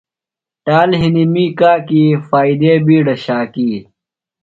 ٹال 0.65 0.89
ہِنیۡ 0.99 1.29
می 1.33 1.45
کاکی، 1.59 2.03
فائدے 2.27 2.73
بِیڈہ 2.85 3.15
شاکی 3.25 3.71